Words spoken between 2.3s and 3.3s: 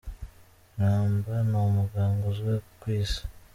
uzwi ku isi.